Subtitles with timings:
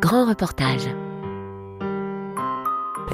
[0.00, 0.88] Grand reportage.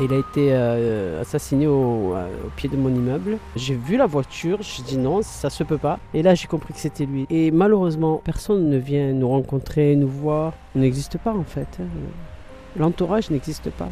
[0.02, 3.38] Il a été euh, assassiné au, euh, au pied de mon immeuble.
[3.54, 6.00] J'ai vu la voiture, je dis non, ça se peut pas.
[6.12, 7.24] Et là, j'ai compris que c'était lui.
[7.30, 10.54] Et malheureusement, personne ne vient nous rencontrer, nous voir.
[10.74, 11.78] N'existe pas en fait.
[12.76, 13.90] L'entourage n'existe pas.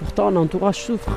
[0.00, 1.12] Pourtant, l'entourage souffre.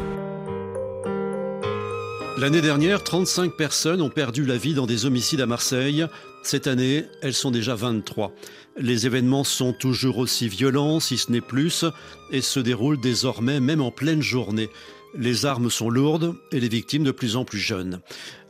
[2.40, 6.06] L'année dernière, 35 personnes ont perdu la vie dans des homicides à Marseille.
[6.42, 8.32] Cette année, elles sont déjà 23.
[8.78, 11.84] Les événements sont toujours aussi violents, si ce n'est plus,
[12.32, 14.70] et se déroulent désormais même en pleine journée.
[15.18, 18.00] Les armes sont lourdes et les victimes de plus en plus jeunes.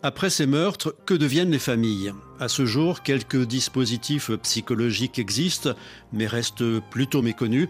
[0.04, 2.14] Après ces meurtres, que deviennent les familles?
[2.40, 5.74] À ce jour, quelques dispositifs psychologiques existent,
[6.14, 7.70] mais restent plutôt méconnus.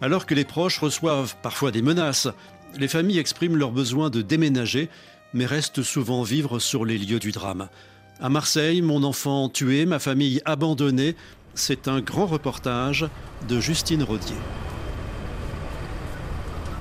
[0.00, 2.28] Alors que les proches reçoivent parfois des menaces,
[2.78, 4.88] les familles expriment leur besoin de déménager,
[5.34, 7.68] mais restent souvent vivre sur les lieux du drame.
[8.20, 11.16] À Marseille, mon enfant tué, ma famille abandonnée,
[11.54, 13.08] c'est un grand reportage
[13.48, 14.36] de Justine Rodier.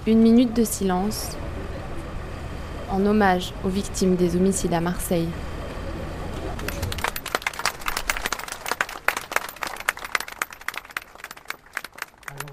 [0.08, 1.38] Une minute de silence
[2.90, 5.30] en hommage aux victimes des homicides à Marseille.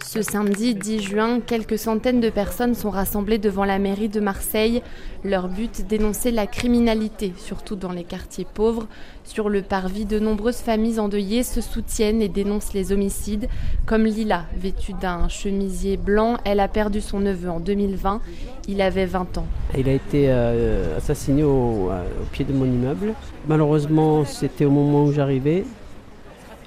[0.07, 4.81] Ce samedi 10 juin, quelques centaines de personnes sont rassemblées devant la mairie de Marseille.
[5.25, 8.87] Leur but, dénoncer la criminalité, surtout dans les quartiers pauvres.
[9.25, 13.49] Sur le parvis, de nombreuses familles endeuillées se soutiennent et dénoncent les homicides.
[13.85, 18.21] Comme Lila, vêtue d'un chemisier blanc, elle a perdu son neveu en 2020.
[18.69, 19.47] Il avait 20 ans.
[19.77, 23.13] Il a été euh, assassiné au, euh, au pied de mon immeuble.
[23.49, 25.65] Malheureusement, c'était au moment où j'arrivais.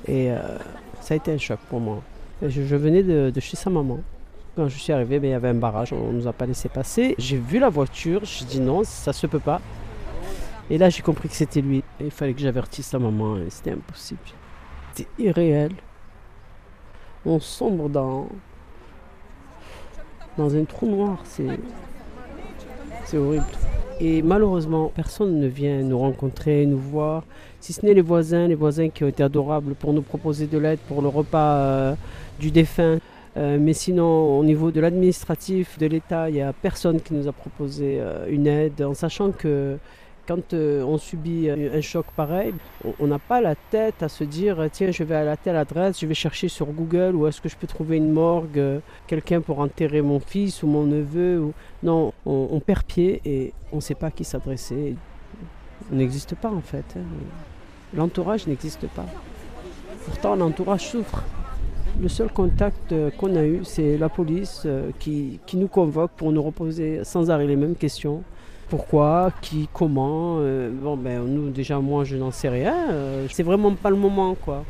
[0.09, 0.39] Et euh,
[0.99, 2.01] ça a été un choc pour moi.
[2.41, 3.99] Je, venais de, chez sa maman.
[4.55, 6.45] Quand je suis arrivé, ben, il y avait un barrage, on ne nous a pas
[6.45, 7.15] laissé passer.
[7.17, 9.61] J'ai vu la voiture, je dis non, ça se peut pas.
[10.69, 11.83] Et là, j'ai compris que c'était lui.
[11.99, 14.19] Il fallait que j'avertisse la maman, c'était impossible.
[14.93, 15.73] C'était irréel.
[17.25, 18.29] On sombre dans,
[20.37, 21.59] dans un trou noir, c'est,
[23.05, 23.45] c'est horrible.
[23.99, 27.23] Et malheureusement, personne ne vient nous rencontrer, nous voir,
[27.59, 30.57] si ce n'est les voisins, les voisins qui ont été adorables pour nous proposer de
[30.57, 31.95] l'aide pour le repas euh,
[32.39, 32.97] du défunt.
[33.37, 37.27] Euh, mais sinon, au niveau de l'administratif, de l'État, il n'y a personne qui nous
[37.27, 39.77] a proposé euh, une aide, en sachant que
[40.27, 42.53] quand euh, on subit un choc pareil,
[42.99, 45.99] on- n'a pas la tête à se dire tiens, je vais à la telle adresse,
[45.99, 48.61] je vais chercher sur Google où est-ce que je peux trouver une morgue,
[49.07, 51.39] quelqu'un pour enterrer mon fils ou mon neveu.
[51.39, 51.53] Ou...
[51.81, 54.95] Non, on, on perd pied et on ne sait pas à qui s'adresser.
[55.91, 56.85] On n'existe pas en fait.
[56.95, 57.01] hein.
[57.95, 59.05] L'entourage n'existe pas.
[60.05, 61.23] Pourtant, l'entourage souffre.
[62.01, 66.11] Le seul contact euh, qu'on a eu, c'est la police euh, qui, qui nous convoque
[66.11, 68.23] pour nous reposer sans arrêt les mêmes questions.
[68.69, 72.75] Pourquoi Qui Comment Euh, Bon, ben, nous, déjà, moi, je n'en sais rien.
[73.29, 74.63] C'est vraiment pas le moment, quoi.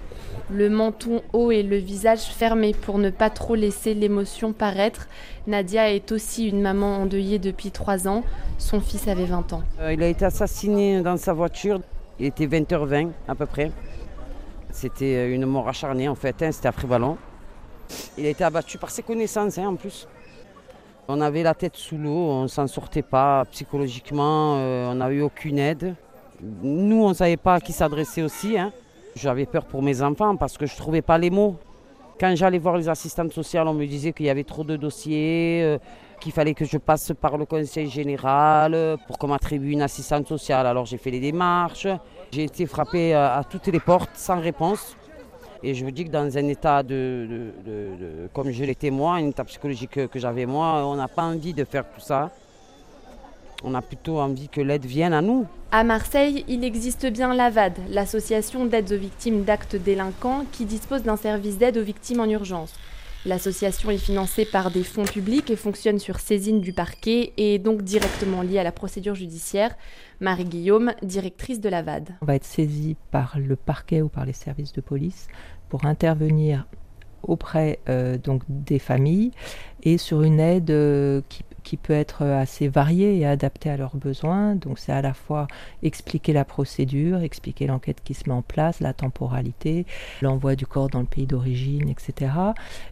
[0.49, 5.07] Le menton haut et le visage fermé pour ne pas trop laisser l'émotion paraître.
[5.45, 8.23] Nadia est aussi une maman endeuillée depuis 3 ans.
[8.57, 9.63] Son fils avait 20 ans.
[9.81, 11.81] Euh, il a été assassiné dans sa voiture.
[12.19, 13.71] Il était 20h20 à peu près.
[14.71, 17.17] C'était euh, une mort acharnée en fait, hein, c'était à.
[18.17, 20.07] Il a été abattu par ses connaissances hein, en plus.
[21.07, 25.21] On avait la tête sous l'eau, on s'en sortait pas psychologiquement, euh, on n'a eu
[25.21, 25.95] aucune aide.
[26.61, 28.57] Nous, on ne savait pas à qui s'adresser aussi.
[28.57, 28.71] hein.
[29.15, 31.55] J'avais peur pour mes enfants parce que je ne trouvais pas les mots.
[32.19, 35.61] Quand j'allais voir les assistantes sociales, on me disait qu'il y avait trop de dossiers,
[35.63, 35.77] euh,
[36.19, 40.27] qu'il fallait que je passe par le conseil général euh, pour qu'on m'attribue une assistante
[40.27, 40.67] sociale.
[40.67, 41.87] Alors j'ai fait les démarches,
[42.31, 44.95] j'ai été frappée à, à toutes les portes sans réponse.
[45.61, 47.51] Et je vous dis que dans un état de,
[48.33, 51.53] comme je l'étais moi, un état psychologique que, que j'avais moi, on n'a pas envie
[51.53, 52.31] de faire tout ça.
[53.61, 55.45] On a plutôt envie que l'aide vienne à nous.
[55.73, 61.17] À Marseille, il existe bien l'AVAD, l'association d'aide aux victimes d'actes délinquants, qui dispose d'un
[61.17, 62.73] service d'aide aux victimes en urgence.
[63.25, 67.59] L'association est financée par des fonds publics et fonctionne sur saisine du parquet et est
[67.59, 69.75] donc directement liée à la procédure judiciaire.
[70.21, 72.15] Marie Guillaume, directrice de l'AVAD.
[72.21, 75.27] On va être saisi par le parquet ou par les services de police
[75.67, 76.65] pour intervenir
[77.21, 79.31] auprès euh, donc des familles
[79.83, 83.95] et sur une aide euh, qui, qui peut être assez variée et adaptée à leurs
[83.95, 84.55] besoins.
[84.55, 85.47] Donc c'est à la fois
[85.83, 89.85] expliquer la procédure, expliquer l'enquête qui se met en place, la temporalité,
[90.23, 92.31] l'envoi du corps dans le pays d'origine, etc.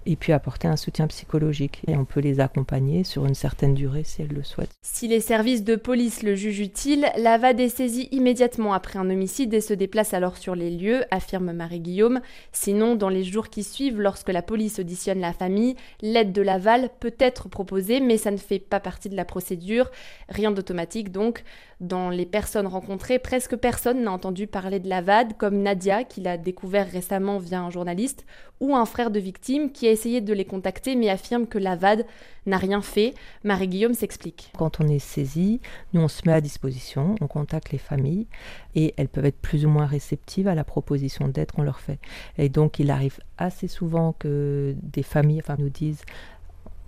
[0.06, 1.82] Et puis apporter un soutien psychologique.
[1.88, 4.76] Et on peut les accompagner sur une certaine durée si elles le souhaitent.
[4.84, 9.56] Si les services de police le jugent utile, l'AVAD est saisie immédiatement après un homicide
[9.56, 12.22] et se déplace alors sur les lieux, affirme Marie Guillaume.
[12.52, 16.77] Sinon, dans les jours qui suivent, lorsque la police auditionne la famille, l'aide de l'AVAD
[17.00, 19.92] peut être proposée, mais ça ne fait pas partie de la procédure.
[20.30, 21.44] Rien d'automatique donc.
[21.80, 26.22] Dans les personnes rencontrées, presque personne n'a entendu parler de la VAD, comme Nadia, qui
[26.22, 28.26] l'a découvert récemment via un journaliste,
[28.60, 31.76] ou un frère de victime qui a essayé de les contacter mais affirme que la
[31.76, 32.06] VAD
[32.48, 33.14] n'a rien fait.
[33.44, 34.52] Marie-Guillaume s'explique.
[34.58, 35.60] Quand on est saisi,
[35.94, 38.28] nous on se met à disposition, on contacte les familles
[38.74, 42.00] et elles peuvent être plus ou moins réceptives à la proposition d'aide qu'on leur fait.
[42.38, 46.04] Et donc il arrive assez souvent que des familles enfin, nous disent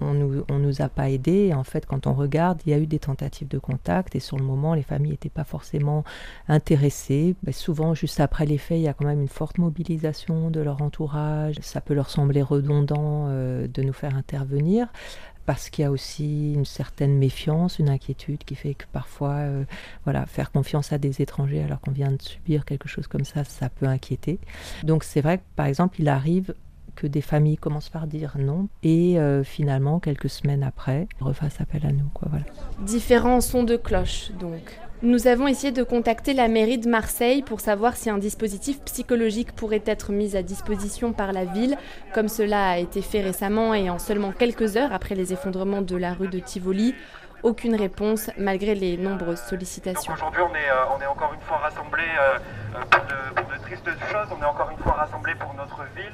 [0.01, 1.53] on nous, nous a pas aidés.
[1.53, 4.37] En fait, quand on regarde, il y a eu des tentatives de contact et sur
[4.37, 6.03] le moment, les familles n'étaient pas forcément
[6.47, 7.35] intéressées.
[7.45, 10.59] Mais souvent, juste après les faits, il y a quand même une forte mobilisation de
[10.59, 11.55] leur entourage.
[11.61, 14.87] Ça peut leur sembler redondant euh, de nous faire intervenir
[15.49, 19.63] parce qu'il y a aussi une certaine méfiance, une inquiétude qui fait que parfois, euh,
[20.03, 23.43] voilà, faire confiance à des étrangers alors qu'on vient de subir quelque chose comme ça,
[23.43, 24.37] ça peut inquiéter.
[24.83, 26.53] Donc c'est vrai que par exemple, il arrive
[26.95, 31.85] que des familles commencent par dire non et euh, finalement quelques semaines après refassent appel
[31.85, 32.45] à nous quoi voilà.
[32.79, 34.79] Différents sons de cloche donc.
[35.01, 39.53] Nous avons essayé de contacter la mairie de Marseille pour savoir si un dispositif psychologique
[39.55, 41.77] pourrait être mis à disposition par la ville,
[42.13, 45.95] comme cela a été fait récemment et en seulement quelques heures après les effondrements de
[45.95, 46.95] la rue de Tivoli.
[47.43, 50.11] Aucune réponse malgré les nombreuses sollicitations.
[50.11, 53.61] Aujourd'hui, on est, euh, on est encore une fois rassemblés euh, pour, de, pour de
[53.61, 54.27] tristes choses.
[54.37, 56.11] On est encore une fois rassemblés pour notre ville.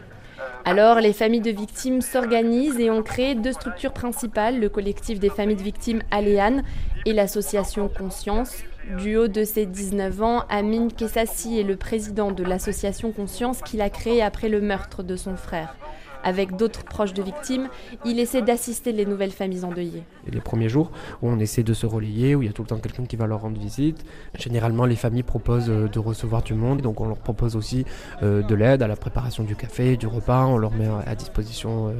[0.65, 5.29] Alors, les familles de victimes s'organisent et ont créé deux structures principales, le collectif des
[5.29, 6.63] familles de victimes Aléane
[7.05, 8.63] et l'association Conscience.
[8.97, 13.81] Du haut de ses 19 ans, Amine Kessassi est le président de l'association Conscience qu'il
[13.81, 15.75] a créée après le meurtre de son frère
[16.25, 17.69] avec d'autres proches de victimes,
[18.03, 20.03] il essaie d'assister les nouvelles familles endeuillées.
[20.27, 20.91] les premiers jours
[21.21, 23.15] où on essaie de se relayer, où il y a tout le temps quelqu'un qui
[23.15, 24.03] va leur rendre visite,
[24.37, 27.85] généralement les familles proposent euh, de recevoir du monde, donc on leur propose aussi
[28.23, 31.89] euh, de l'aide à la préparation du café, du repas, on leur met à disposition
[31.89, 31.91] euh,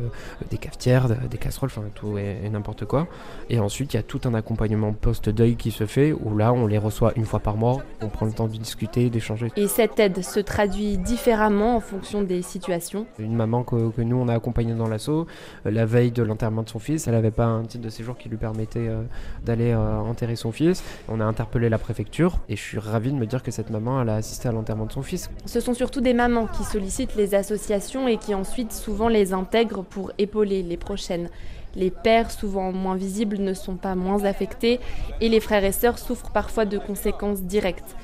[0.49, 3.07] des cafetières, des casseroles, enfin tout et, n'importe quoi.
[3.49, 6.65] Et ensuite il y a tout un accompagnement post-deuil qui se fait, où là on
[6.65, 9.51] les reçoit une fois par mois, on prend le temps de discuter, d'échanger.
[9.55, 13.05] Et cette aide se traduit différemment en fonction des situations.
[13.19, 15.27] Une maman que, que nous on a accompagné dans l'assaut.
[15.65, 18.17] Euh, la veille de l'enterrement de son fils, elle n'avait pas un titre de séjour
[18.17, 19.03] qui lui permettait euh,
[19.45, 20.83] d'aller euh, enterrer son fils.
[21.07, 23.99] On a interpellé la préfecture et je suis ravi de me dire que cette maman,
[23.99, 25.29] a assisté à l'enterrement de son fils.
[25.45, 29.83] Ce sont surtout des mamans qui sollicitent les associations et qui ensuite souvent les intègrent
[29.83, 31.29] pour épauler les prochaines.
[31.75, 34.79] Les pères, souvent moins visibles, ne sont pas moins affectés
[35.19, 37.95] et les frères et sœurs souffrent parfois de conséquences directes.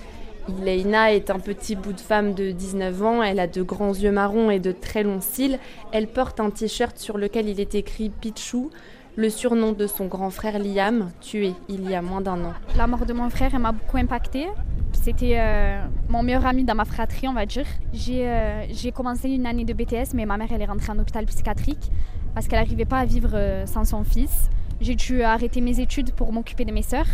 [0.49, 4.11] Ileina est un petit bout de femme de 19 ans, elle a de grands yeux
[4.11, 5.59] marrons et de très longs cils.
[5.91, 8.69] Elle porte un t-shirt sur lequel il est écrit Pichou,
[9.15, 12.53] le surnom de son grand frère Liam, tué il y a moins d'un an.
[12.77, 14.47] La mort de mon frère m'a beaucoup impactée.
[14.93, 17.65] C'était euh, mon meilleur ami dans ma fratrie, on va dire.
[18.09, 21.25] Euh, j'ai commencé une année de BTS, mais ma mère elle est rentrée en hôpital
[21.25, 21.91] psychiatrique
[22.33, 24.49] parce qu'elle n'arrivait pas à vivre euh, sans son fils.
[24.79, 27.07] J'ai dû arrêter mes études pour m'occuper de mes sœurs.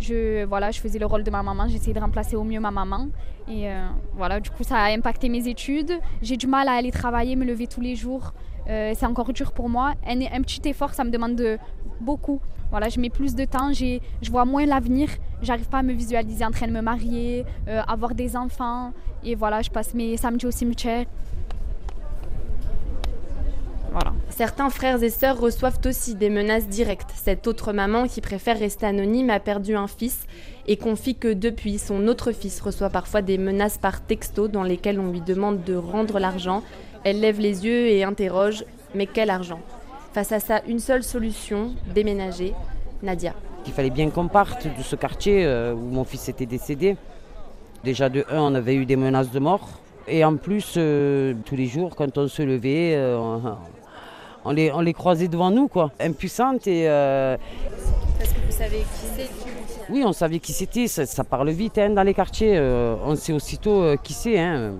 [0.00, 2.70] Je, voilà, je faisais le rôle de ma maman, j'essayais de remplacer au mieux ma
[2.70, 3.08] maman.
[3.48, 5.92] Et euh, voilà, du coup, ça a impacté mes études.
[6.22, 8.32] J'ai du mal à aller travailler, me lever tous les jours.
[8.68, 9.94] Euh, c'est encore dur pour moi.
[10.06, 11.40] Un, petit effort, ça me demande
[12.00, 12.40] beaucoup.
[12.70, 15.08] Voilà, je mets plus de temps, je vois moins l'avenir.
[15.40, 18.92] J'arrive pas à me visualiser en train de me marier, euh, avoir des enfants.
[19.24, 21.06] Et voilà, je passe mes samedis au cimetière.
[24.30, 27.10] Certains frères et sœurs reçoivent aussi des menaces directes.
[27.14, 30.26] Cette autre maman, qui préfère rester anonyme, a perdu un fils
[30.66, 35.00] et confie que depuis, son autre fils reçoit parfois des menaces par texto dans lesquelles
[35.00, 36.62] on lui demande de rendre l'argent.
[37.04, 39.60] Elle lève les yeux et interroge Mais quel argent?
[40.12, 42.54] Face à ça, une seule solution déménager.
[43.02, 43.34] Nadia.
[43.66, 46.96] Il fallait bien qu'on parte de ce quartier euh, où mon fils était décédé.
[47.84, 49.68] Déjà de un, on avait eu des menaces de mort.
[50.08, 53.38] Et en plus, euh, tous les jours, quand on se levait, euh,
[54.46, 55.90] on, les, on les croisait devant nous, quoi.
[56.00, 56.88] Impuissantes et.
[56.88, 57.36] Euh,
[58.18, 59.28] Parce que vous savez qui c'est
[59.90, 60.86] Oui, on savait qui c'était.
[60.86, 62.58] Ça, parle vite hein, dans les quartiers.
[62.60, 64.38] on sait aussitôt qui c'est.
[64.38, 64.74] Hein.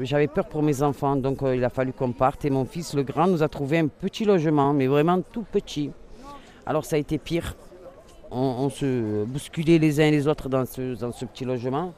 [0.00, 2.44] J'avais peur pour mes enfants, donc il a fallu qu'on parte.
[2.44, 5.90] Et mon fils, le grand, nous a trouvé un petit logement, mais vraiment tout petit.
[6.64, 7.56] Alors ça a été pire.
[8.30, 11.92] On, se bousculait les uns les autres dans dans ce petit logement.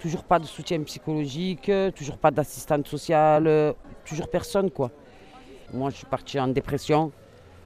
[0.00, 4.90] Toujours pas de soutien psychologique, toujours pas d'assistante sociale, toujours personne quoi.
[5.72, 7.12] Moi je suis partie en dépression.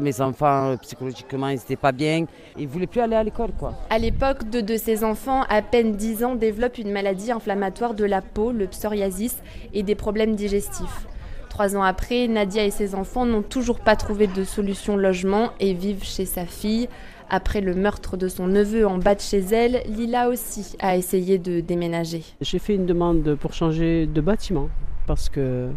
[0.00, 2.24] Mes enfants, euh, psychologiquement, ils n'étaient pas bien.
[2.56, 3.52] Ils ne voulaient plus aller à l'école.
[3.52, 3.74] quoi.
[3.90, 8.04] À l'époque, deux de ses enfants, à peine 10 ans, développent une maladie inflammatoire de
[8.04, 9.36] la peau, le psoriasis,
[9.74, 11.06] et des problèmes digestifs.
[11.50, 15.74] Trois ans après, Nadia et ses enfants n'ont toujours pas trouvé de solution logement et
[15.74, 16.88] vivent chez sa fille.
[17.28, 21.38] Après le meurtre de son neveu en bas de chez elle, Lila aussi a essayé
[21.38, 22.24] de déménager.
[22.40, 24.70] J'ai fait une demande pour changer de bâtiment
[25.06, 25.68] parce que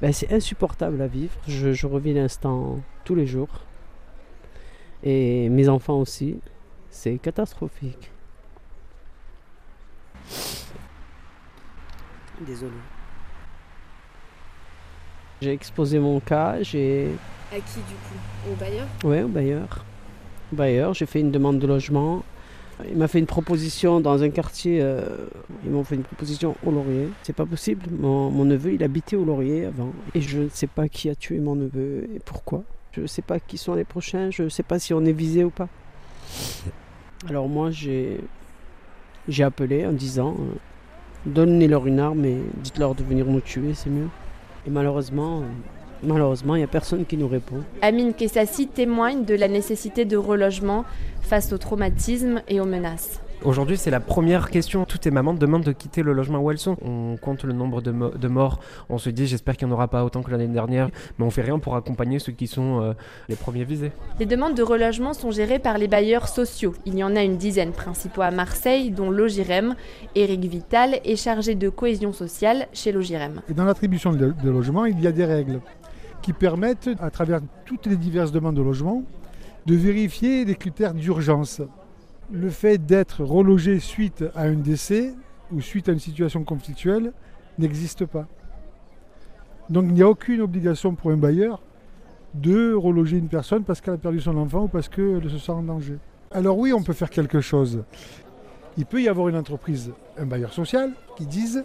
[0.00, 1.32] ben, c'est insupportable à vivre.
[1.46, 3.66] Je, revis l'instant tous les jours.
[5.02, 6.38] Et mes enfants aussi.
[6.90, 8.10] C'est catastrophique.
[12.40, 12.72] Désolé.
[15.42, 17.08] J'ai exposé mon cas, j'ai...
[17.52, 18.50] À qui du coup?
[18.50, 18.86] Au bailleur?
[19.04, 19.84] Oui, au bailleur.
[20.52, 22.22] Au bailleur, j'ai fait une demande de logement.
[22.88, 25.26] Il m'a fait une proposition dans un quartier, euh,
[25.64, 27.08] ils m'ont fait une proposition au Laurier.
[27.22, 29.92] C'est pas possible, mon, neveu il habitait au Laurier avant.
[30.14, 32.62] Et je ne sais pas qui a tué mon neveu et pourquoi.
[32.92, 35.12] Je ne sais pas qui sont les prochains, je ne sais pas si on est
[35.12, 35.68] visé ou pas.
[37.28, 38.20] Alors moi j'ai
[39.28, 40.54] j'ai appelé en disant euh,
[41.26, 44.08] donnez-leur une arme et dites-leur de venir nous tuer, c'est mieux.
[44.66, 45.42] Et malheureusement,
[46.02, 47.56] malheureusement, il n'y a personne qui nous répond.
[47.82, 50.84] Amine Kessassi témoigne de la nécessité de relogement
[51.22, 53.20] face au traumatisme et aux menaces.
[53.42, 54.84] Aujourd'hui, c'est la première question.
[54.84, 56.76] Toutes les mamans demandent de quitter le logement où elles sont.
[56.84, 58.60] On compte le nombre de, mo- de morts.
[58.90, 60.90] On se dit, j'espère qu'il n'y en aura pas autant que l'année dernière.
[61.18, 62.92] Mais on fait rien pour accompagner ceux qui sont euh,
[63.30, 63.92] les premiers visés.
[64.18, 66.74] Les demandes de relogement sont gérées par les bailleurs sociaux.
[66.84, 69.74] Il y en a une dizaine principaux à Marseille, dont Logirem.
[70.14, 73.40] Éric Vital est chargé de cohésion sociale chez Logirem.
[73.48, 75.60] Et dans l'attribution de, de logement, il y a des règles
[76.22, 79.04] qui permettent, à travers toutes les diverses demandes de logement,
[79.66, 81.62] de vérifier les critères d'urgence.
[82.30, 85.14] Le fait d'être relogé suite à un décès
[85.52, 87.12] ou suite à une situation conflictuelle
[87.58, 88.26] n'existe pas.
[89.68, 91.62] Donc il n'y a aucune obligation pour un bailleur
[92.34, 95.52] de reloger une personne parce qu'elle a perdu son enfant ou parce qu'elle se sent
[95.52, 95.98] en danger.
[96.32, 97.82] Alors oui, on peut faire quelque chose.
[98.76, 101.64] Il peut y avoir une entreprise, un bailleur social, qui dise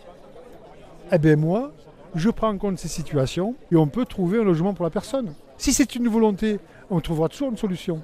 [1.11, 1.71] Eh bien moi,
[2.15, 5.33] je prends en compte ces situations et on peut trouver un logement pour la personne.
[5.57, 8.01] Si c'est une volonté, on trouvera toujours une solution.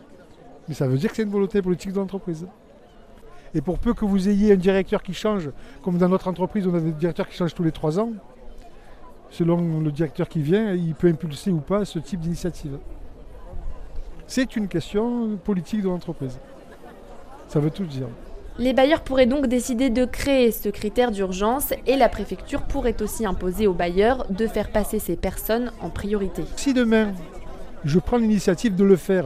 [0.67, 2.47] Mais ça veut dire que c'est une volonté politique de l'entreprise.
[3.53, 5.49] Et pour peu que vous ayez un directeur qui change,
[5.81, 8.13] comme dans notre entreprise, on a des directeurs qui changent tous les trois ans,
[9.29, 12.77] selon le directeur qui vient, il peut impulser ou pas ce type d'initiative.
[14.27, 16.39] C'est une question politique de l'entreprise.
[17.47, 18.07] Ça veut tout dire.
[18.59, 23.25] Les bailleurs pourraient donc décider de créer ce critère d'urgence et la préfecture pourrait aussi
[23.25, 26.43] imposer aux bailleurs de faire passer ces personnes en priorité.
[26.57, 27.13] Si demain,
[27.85, 29.25] je prends l'initiative de le faire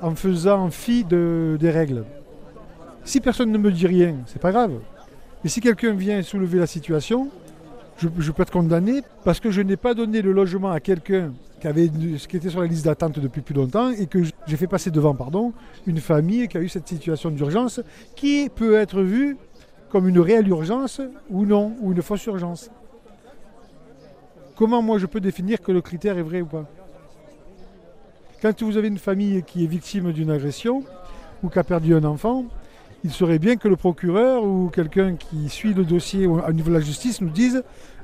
[0.00, 2.04] en faisant fi de, des règles,
[3.04, 4.72] si personne ne me dit rien, c'est pas grave.
[5.42, 7.28] Mais si quelqu'un vient soulever la situation,
[8.18, 11.68] je, peux être condamné parce que je n'ai pas donné le logement à quelqu'un qui,
[11.68, 14.90] avait, qui était sur la liste d'attente depuis plus longtemps et que j'ai fait passer
[14.90, 15.52] devant pardon,
[15.86, 17.80] une famille qui a eu cette situation d'urgence
[18.16, 19.36] qui peut être vue
[19.90, 22.70] comme une réelle urgence ou non, ou une fausse urgence.
[24.56, 26.66] Comment moi je peux définir que le critère est vrai ou pas?
[28.40, 30.82] Quand vous avez une famille qui est victime d'une agression
[31.42, 32.46] ou qui a perdu un enfant,
[33.04, 36.74] il serait bien que le procureur ou quelqu'un qui suit le dossier au niveau de
[36.74, 37.62] la justice nous dise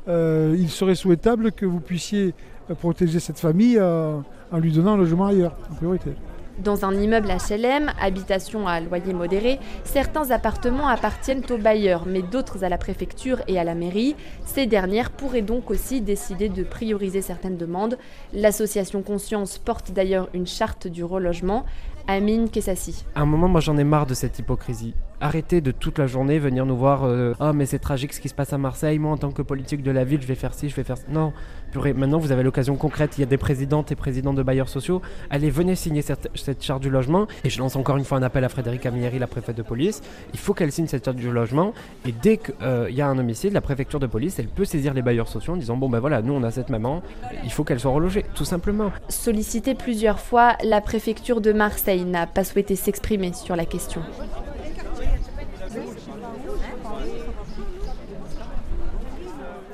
[0.08, 2.34] euh, il serait souhaitable que vous puissiez
[2.74, 4.18] protéger cette famille euh,
[4.50, 6.10] en lui donnant un logement ailleurs, en priorité.
[6.58, 12.64] Dans un immeuble HLM, habitation à loyer modéré, certains appartements appartiennent aux bailleurs, mais d'autres
[12.64, 14.16] à la préfecture et à la mairie.
[14.44, 17.96] Ces dernières pourraient donc aussi décider de prioriser certaines demandes.
[18.32, 21.64] L'association Conscience porte d'ailleurs une charte du relogement.
[22.10, 23.04] Amine Kessassi.
[23.14, 24.94] À un moment, moi j'en ai marre de cette hypocrisie.
[25.20, 27.04] Arrêtez de toute la journée venir nous voir.
[27.04, 29.00] euh, Ah, mais c'est tragique ce qui se passe à Marseille.
[29.00, 30.96] Moi, en tant que politique de la ville, je vais faire ci, je vais faire
[30.96, 31.02] ça.
[31.10, 31.32] Non,
[31.72, 33.18] purée, maintenant vous avez l'occasion concrète.
[33.18, 35.02] Il y a des présidentes et présidents de bailleurs sociaux.
[35.30, 37.26] Allez, venez signer cette, charte du logement.
[37.42, 40.02] Et je lance encore une fois un appel à Frédéric Amieri, la préfète de police.
[40.34, 41.72] Il faut qu'elle signe cette charte du logement.
[42.06, 42.54] Et dès qu'il
[42.94, 45.56] y a un homicide, la préfecture de police, elle peut saisir les bailleurs sociaux en
[45.56, 47.02] disant Bon, ben voilà, nous on a cette maman,
[47.42, 48.92] il faut qu'elle soit relogée, tout simplement.
[49.08, 54.02] Sollicité plusieurs fois, la préfecture de Marseille n'a pas souhaité s'exprimer sur la question.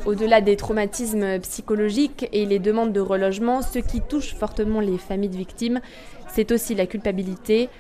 [0.07, 5.31] Au-delà des traumatismes psychologiques et les demandes de relogement, ce qui touche fortement les familles
[5.31, 5.81] de victimes,
[6.29, 7.71] c'est aussi la culpabilité.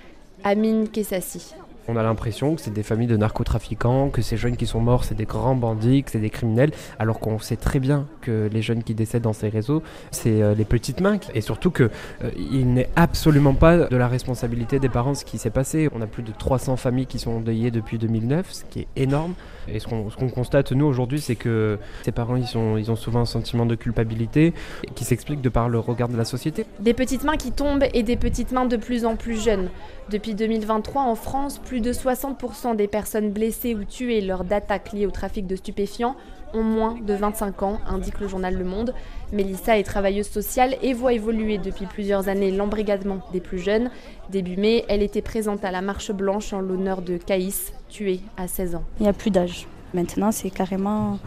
[0.42, 1.54] Amine Kessassi.
[1.86, 5.04] On a l'impression que c'est des familles de narcotrafiquants, que ces jeunes qui sont morts,
[5.04, 8.62] c'est des grands bandits, que c'est des criminels, alors qu'on sait très bien que les
[8.62, 11.18] jeunes qui décèdent dans ces réseaux, c'est euh, les petites mains.
[11.34, 11.90] Et surtout que
[12.22, 15.90] euh, il n'est absolument pas de la responsabilité des parents ce qui s'est passé.
[15.94, 19.34] On a plus de 300 familles qui sont endeuillées depuis 2009, ce qui est énorme.
[19.68, 22.46] Et ce qu'on constate nous aujourd'hui, c'est que ces parents, ils,
[22.78, 24.52] ils ont souvent un sentiment de culpabilité
[24.94, 26.66] qui s'explique de par le regard de la société.
[26.80, 29.68] Des petites mains qui tombent et des petites mains de plus en plus jeunes.
[30.10, 35.06] Depuis 2023, en France, plus de 60% des personnes blessées ou tuées lors d'attaques liées
[35.06, 36.14] au trafic de stupéfiants
[36.52, 38.94] ont moins de 25 ans, indique le journal Le Monde.
[39.32, 43.90] Mélissa est travailleuse sociale et voit évoluer depuis plusieurs années l'embrigadement des plus jeunes.
[44.30, 48.46] Début mai, elle était présente à la Marche Blanche en l'honneur de Caïs, tué à
[48.46, 48.84] 16 ans.
[49.00, 49.66] Il n'y a plus d'âge.
[49.94, 51.18] Maintenant, c'est carrément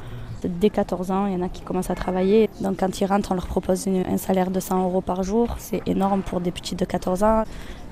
[0.43, 2.49] Dès 14 ans, il y en a qui commencent à travailler.
[2.61, 5.55] Donc quand ils rentrent, on leur propose un salaire de 100 euros par jour.
[5.57, 7.43] C'est énorme pour des petits de 14 ans.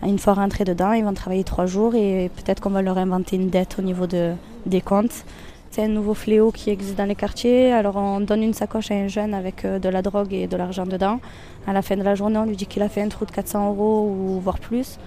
[0.03, 3.37] Une fois rentrés dedans, ils vont travailler trois jours et peut-être qu'on va leur inventer
[3.37, 4.33] une dette au niveau de,
[4.65, 5.25] des comptes.
[5.71, 7.73] C'est un nouveau fléau qui existe dans les quartiers.
[7.73, 10.55] Alors on donne une sacoche à un jeune avec euh, de la drogue et de
[10.55, 11.19] l'argent dedans.
[11.67, 13.31] À la fin de la journée, on lui dit qu'il a fait un trou de
[13.31, 14.99] 400 euros ou voire plus.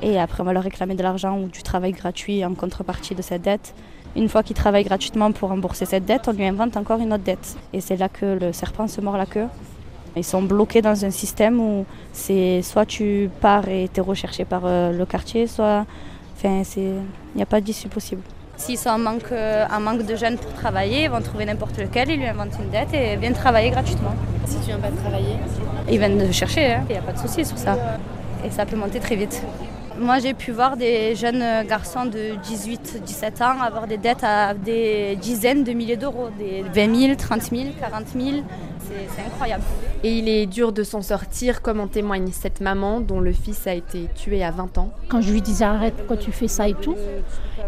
[0.00, 3.22] Et après, on va leur réclamer de l'argent ou du travail gratuit en contrepartie de
[3.22, 3.74] cette dette.
[4.16, 7.24] Une fois qu'il travaille gratuitement pour rembourser cette dette, on lui invente encore une autre
[7.24, 7.56] dette.
[7.72, 9.46] Et c'est là que le serpent se mord la queue.
[10.16, 14.44] Ils sont bloqués dans un système où c'est soit tu pars et tu es recherché
[14.44, 15.84] par euh, le quartier, soit
[16.36, 17.02] enfin, il
[17.34, 18.22] n'y a pas d'issue possible.
[18.56, 21.76] S'ils sont en manque, euh, en manque de jeunes pour travailler, ils vont trouver n'importe
[21.78, 24.14] lequel, ils lui inventent une dette et viennent travailler gratuitement.
[24.46, 25.36] Si tu viens pas de travailler
[25.90, 26.84] Ils viennent de chercher, hein.
[26.88, 27.76] il n'y a pas de souci sur ça.
[28.46, 29.42] Et ça peut monter très vite.
[29.98, 35.16] Moi, j'ai pu voir des jeunes garçons de 18-17 ans avoir des dettes à des
[35.16, 38.36] dizaines de milliers d'euros, des 20 000, 30 000, 40 000.
[38.80, 39.62] C'est incroyable.
[40.02, 43.66] Et il est dur de s'en sortir, comme en témoigne cette maman dont le fils
[43.66, 44.90] a été tué à 20 ans.
[45.08, 46.96] Quand je lui disais arrête, pourquoi tu fais ça et tout,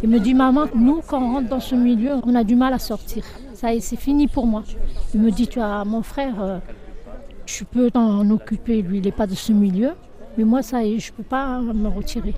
[0.02, 2.74] il me dit maman, nous, quand on rentre dans ce milieu, on a du mal
[2.74, 3.24] à sortir.
[3.54, 4.64] Ça c'est fini pour moi.
[5.14, 6.58] Il me dit tu as mon frère, euh,
[7.46, 9.92] tu peux t'en occuper, lui, il n'est pas de ce milieu.
[10.36, 12.34] Mais moi, ça je ne peux pas me retirer.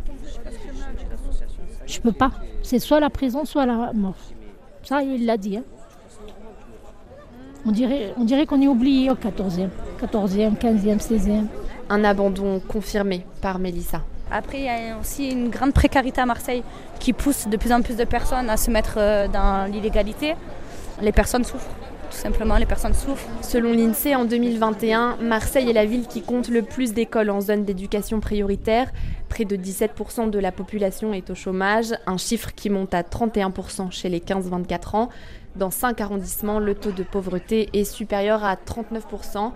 [1.87, 2.31] Je ne peux pas.
[2.63, 4.15] C'est soit la prison, soit la mort.
[4.83, 5.57] Ça, il l'a dit.
[5.57, 5.65] Hein.
[7.67, 9.69] On dirait, on dirait qu'on est oublié au 14e,
[10.01, 11.47] 14e, 15e, 16e.
[11.91, 14.03] Un abandon confirmé par Mélissa.
[14.31, 16.63] Après, il y a aussi une grande précarité à Marseille
[17.01, 20.35] qui pousse de plus en plus de personnes à se mettre euh, dans l'illégalité.
[21.01, 21.67] Les personnes souffrent
[22.11, 23.29] tout simplement, les personnes souffrent.
[23.43, 27.65] Selon l'INSEE, en 2021, Marseille est la ville qui compte le plus d'écoles en zone
[27.65, 28.91] d'éducation prioritaire.
[29.29, 33.91] Près de 17% de la population est au chômage, un chiffre qui monte à 31%
[33.91, 35.09] chez les 15-24 ans.
[35.57, 39.53] Dans 5 arrondissements, le taux de pauvreté est supérieur à 39%.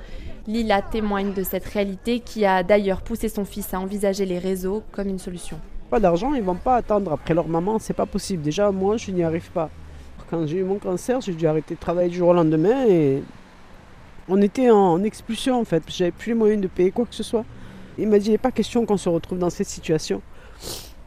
[0.46, 4.82] Lila témoigne de cette réalité qui a d'ailleurs poussé son fils à envisager les réseaux
[4.92, 5.58] comme une solution.
[5.90, 8.42] Pas d'argent, ils vont pas attendre après leur maman, c'est pas possible.
[8.42, 9.70] Déjà, moi, je n'y arrive pas.
[10.32, 13.22] Quand j'ai eu mon cancer, j'ai dû arrêter de travailler du jour au lendemain et
[14.30, 15.82] on était en expulsion en fait.
[15.88, 17.44] J'avais plus les moyens de payer quoi que ce soit.
[17.98, 20.22] Il m'a dit, il n'est pas question qu'on se retrouve dans cette situation.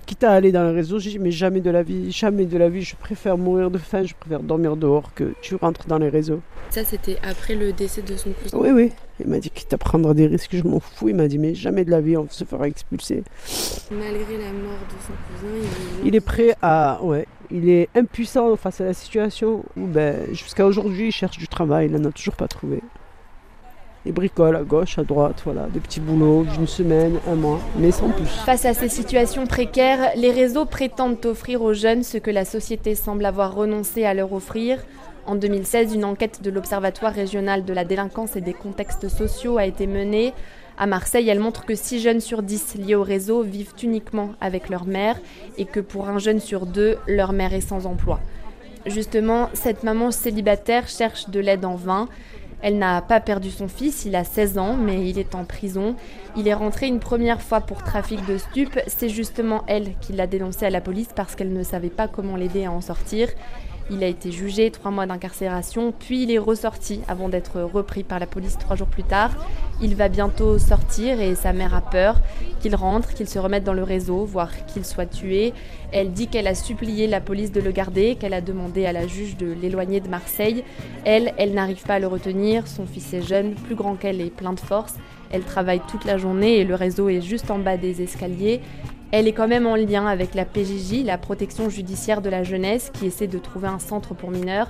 [0.06, 2.56] Quitte à aller dans le réseau, j'ai dit, mais jamais de la vie, jamais de
[2.56, 5.98] la vie, je préfère mourir de faim, je préfère dormir dehors que tu rentres dans
[5.98, 6.42] les réseaux.
[6.70, 8.92] Ça, c'était après le décès de son cousin Oui, oui.
[9.20, 11.10] Il m'a dit, quitte à prendre des risques, je m'en fous.
[11.10, 13.24] Il m'a dit, mais jamais de la vie, on se fera expulser.
[13.92, 17.00] Malgré la mort de son cousin, il est, il est prêt à.
[17.02, 21.48] Ouais, il est impuissant face à la situation où, ben, jusqu'à aujourd'hui, il cherche du
[21.48, 22.82] travail, il n'en a toujours pas trouvé.
[24.08, 27.92] Il bricole à gauche, à droite, voilà, des petits boulots d'une semaine, un mois, mais
[27.92, 28.28] sans plus.
[28.46, 32.94] Face à ces situations précaires, les réseaux prétendent offrir aux jeunes ce que la société
[32.94, 34.84] semble avoir renoncé à leur offrir.
[35.26, 39.66] En 2016, une enquête de l'Observatoire régional de la délinquance et des contextes sociaux a
[39.66, 40.34] été menée.
[40.78, 44.70] À Marseille, elle montre que 6 jeunes sur 10 liés au réseau vivent uniquement avec
[44.70, 45.20] leur mère
[45.58, 48.20] et que pour un jeune sur deux, leur mère est sans emploi.
[48.86, 52.08] Justement, cette maman célibataire cherche de l'aide en vain.
[52.66, 55.96] Elle n'a pas perdu son fils, il a 16 ans, mais il est en prison.
[56.36, 58.80] Il est rentré une première fois pour trafic de stupes.
[58.88, 62.36] C'est justement elle qui l'a dénoncé à la police parce qu'elle ne savait pas comment
[62.36, 63.30] l'aider à en sortir.
[63.92, 68.18] Il a été jugé, trois mois d'incarcération, puis il est ressorti avant d'être repris par
[68.18, 69.30] la police trois jours plus tard.
[69.82, 72.22] Il va bientôt sortir et sa mère a peur
[72.62, 75.54] qu'il rentre, qu'il se remette dans le réseau, voire qu'il soit tué.
[75.92, 79.06] Elle dit qu'elle a supplié la police de le garder, qu'elle a demandé à la
[79.06, 80.64] juge de l'éloigner de Marseille.
[81.04, 82.68] Elle, elle n'arrive pas à le retenir.
[82.68, 84.96] Son fils est jeune, plus grand qu'elle et plein de force.
[85.30, 88.62] Elle travaille toute la journée et le réseau est juste en bas des escaliers.
[89.12, 92.92] Elle est quand même en lien avec la PJJ, la protection judiciaire de la jeunesse,
[92.94, 94.70] qui essaie de trouver un centre pour mineurs.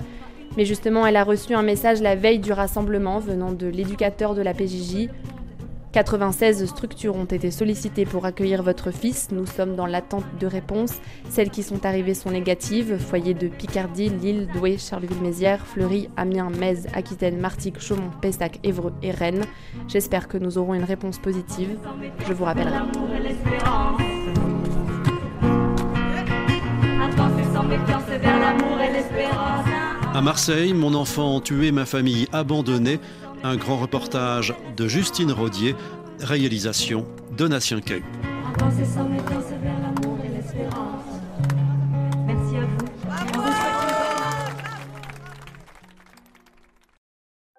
[0.58, 4.42] Mais justement, elle a reçu un message la veille du rassemblement venant de l'éducateur de
[4.42, 5.10] la PJJ.
[5.96, 9.30] 96 structures ont été sollicitées pour accueillir votre fils.
[9.32, 10.96] Nous sommes dans l'attente de réponses.
[11.30, 12.98] Celles qui sont arrivées sont négatives.
[12.98, 19.12] Foyer de Picardie, Lille, Douai, Charleville-Mézières, Fleury, Amiens, Metz, Aquitaine, Martigues, Chaumont, Pessac, Évreux et
[19.12, 19.46] Rennes.
[19.88, 21.78] J'espère que nous aurons une réponse positive.
[22.28, 22.76] Je vous rappellerai.
[30.16, 33.02] À Marseille, mon enfant tué, ma famille abandonnée.
[33.44, 35.76] Un grand reportage de Justine Rodier,
[36.22, 38.02] réalisation Donatien Kay.
[38.58, 38.86] Avancer